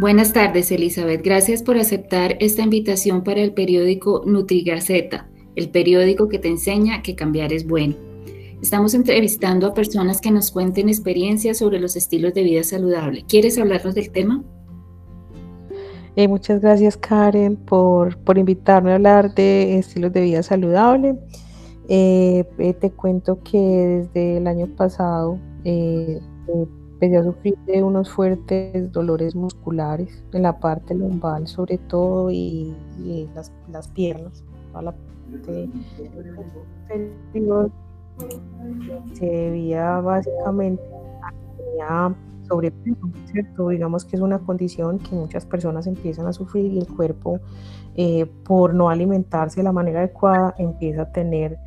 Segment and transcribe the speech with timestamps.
[0.00, 1.24] Buenas tardes, Elizabeth.
[1.24, 7.16] Gracias por aceptar esta invitación para el periódico NutriGaceta, el periódico que te enseña que
[7.16, 7.96] cambiar es bueno.
[8.62, 13.24] Estamos entrevistando a personas que nos cuenten experiencias sobre los estilos de vida saludable.
[13.26, 14.44] ¿Quieres hablarnos del tema?
[16.14, 21.18] Eh, muchas gracias, Karen, por, invitarme a hablar de estilos de vida saludable.
[21.88, 25.40] Eh, eh, te cuento que desde el año pasado
[27.00, 32.74] empecé a sufrir de unos fuertes dolores musculares en la parte lumbar sobre todo y,
[33.34, 35.68] las, piernas, toda la parte
[39.12, 40.82] se debía básicamente
[41.88, 42.12] a
[42.48, 43.68] sobrepeso, ¿cierto?
[43.68, 47.38] Digamos que es una condición que muchas personas empiezan a sufrir y el cuerpo
[47.94, 51.58] eh, por no alimentarse de la manera adecuada empieza a tener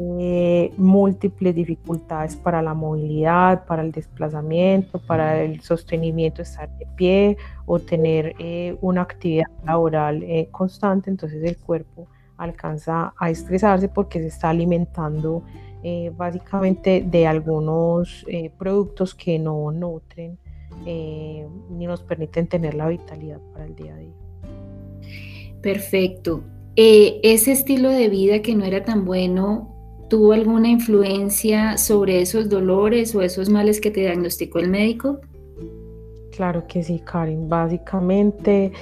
[0.00, 7.36] eh, múltiples dificultades para la movilidad, para el desplazamiento, para el sostenimiento, estar de pie
[7.66, 14.20] o tener eh, una actividad laboral eh, constante, entonces el cuerpo alcanza a estresarse porque
[14.20, 15.42] se está alimentando
[16.16, 18.26] básicamente de algunos
[18.58, 20.36] productos que no nutren
[20.84, 24.14] ni nos permiten tener la vitalidad para el día a día.
[25.62, 26.42] Perfecto.
[26.76, 29.77] ese estilo de vida que no era tan bueno
[30.08, 35.20] ¿Tuvo alguna influencia sobre esos dolores o esos males que te diagnosticó el médico?
[36.34, 37.48] Claro que sí, Karen.
[37.48, 38.72] Básicamente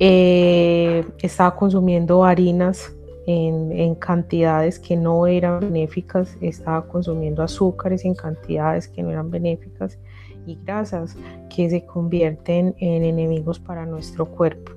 [0.00, 2.92] eh, estaba consumiendo harinas
[3.26, 9.98] en, cantidades que no eran benéficas, estaba consumiendo azúcares en cantidades que no eran benéficas
[10.46, 11.16] y grasas
[11.54, 14.72] que se convierten en enemigos para nuestro cuerpo.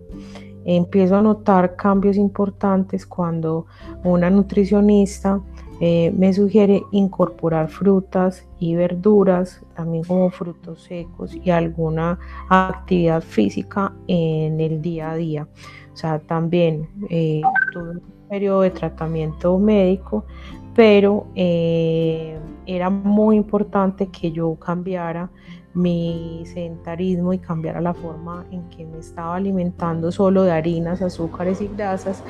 [0.66, 3.66] Empiezo a notar cambios importantes cuando
[4.04, 5.42] una nutricionista
[5.82, 12.18] eh, me sugiere incorporar frutas y verduras, también como frutos secos y alguna
[12.50, 15.48] actividad física en el día a día.
[15.94, 17.42] O sea, también eh,
[17.74, 20.26] tuve un periodo de tratamiento médico,
[20.74, 25.30] pero eh, era muy importante que yo cambiara
[25.74, 31.60] mi sedentarismo y cambiara la forma en que me estaba alimentando solo de harinas, azúcares
[31.60, 32.24] y grasas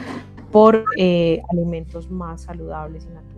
[0.51, 0.83] por
[1.51, 3.34] alimentos más saludables y naturales.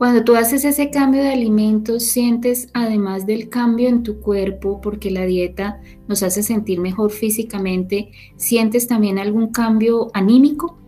[0.00, 5.10] Cuando tú haces ese cambio de alimentos, sientes además del cambio en tu cuerpo, porque
[5.10, 5.78] la dieta
[6.08, 10.78] nos hace sentir mejor físicamente, ¿sientes también algún cambio anímico?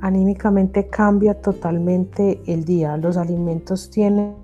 [0.00, 2.96] Anímicamente cambia totalmente el día.
[2.96, 4.34] Los alimentos tienen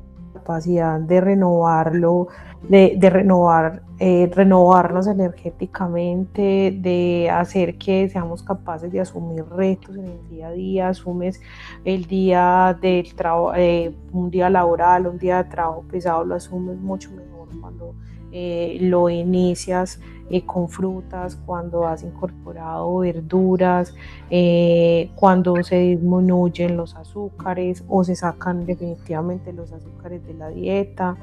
[0.42, 2.28] capacidad de renovarlo,
[2.68, 10.28] de, renovar, eh, renovarnos energéticamente, de hacer que seamos capaces de asumir retos en el
[10.28, 11.40] día a día, asumes
[11.84, 16.78] el día del trabajo, eh, un día laboral, un día de trabajo pesado, lo asumes
[16.78, 17.94] mucho mejor cuando
[18.32, 20.00] eh, lo inicias
[20.30, 23.94] eh, con frutas, cuando has incorporado verduras,
[24.30, 31.16] eh, cuando se disminuyen los azúcares o se sacan definitivamente los azúcares de la dieta,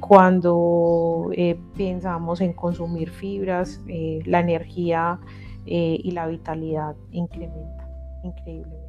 [0.00, 1.30] cuando
[1.76, 5.18] pensamos en consumir fibras, la energía
[5.64, 7.88] y la vitalidad incrementa
[8.24, 8.88] increíblemente.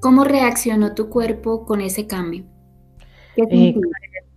[0.00, 2.44] ¿Cómo reaccionó tu cuerpo con ese cambio?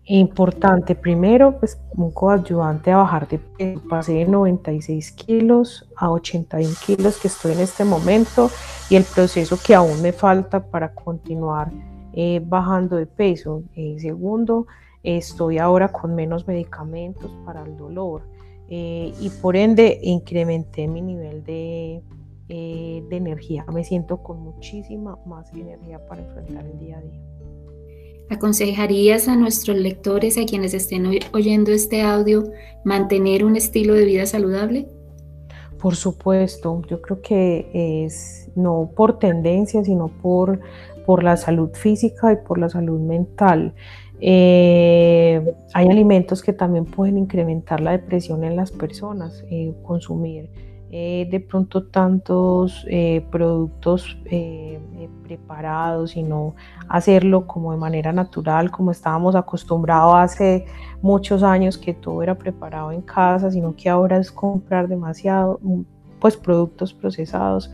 [0.05, 3.81] Importante, primero, pues un coayudante a bajar de peso.
[3.87, 8.49] Pasé de 96 kilos a 81 kilos que estoy en este momento
[8.89, 11.71] y el proceso que aún me falta para continuar
[12.13, 13.63] eh, bajando de peso.
[13.75, 14.65] Eh, segundo,
[15.03, 18.23] estoy ahora con menos medicamentos para el dolor
[18.69, 22.01] eh, y por ende incrementé mi nivel de,
[22.47, 23.65] de energía.
[23.71, 27.21] Me siento con muchísima más energía para enfrentar el día a día.
[28.31, 32.45] ¿Aconsejarías a nuestros lectores, a quienes estén oyendo este audio,
[32.85, 34.87] mantener un estilo de vida saludable?
[35.77, 37.69] Por supuesto, yo creo que
[38.05, 40.61] es no por tendencia, sino por,
[41.05, 43.73] por la salud física y por la salud mental.
[44.21, 50.49] Eh, hay alimentos que también pueden incrementar la depresión en las personas, eh, consumir
[50.93, 54.77] eh, de pronto tantos eh, productos eh,
[55.23, 56.53] preparados, sino
[56.89, 60.65] hacerlo como de manera natural, como estábamos acostumbrados hace
[61.01, 65.81] muchos años que todo era preparado en casa, sino que ahora es comprar demasiado, mm,
[66.19, 67.71] pues productos procesados.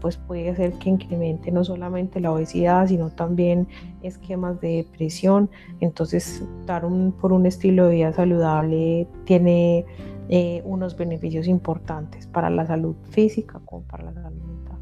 [0.00, 3.66] pues puede hacer que incremente no solamente la obesidad, sino también
[4.02, 5.48] esquemas de depresión.
[5.80, 9.86] Entonces, dar un, por un estilo de vida saludable tiene
[10.32, 14.78] eh, unos beneficios importantes para la salud física como para la salud mental.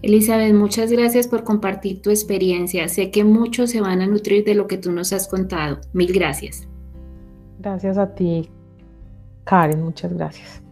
[0.00, 2.88] Elizabeth, muchas gracias por compartir tu experiencia.
[2.88, 5.80] Sé que muchos se van a nutrir de lo que tú nos has contado.
[5.92, 6.66] Mil gracias.
[7.58, 8.48] Gracias a ti.
[9.44, 10.62] Karen, muchas gracias.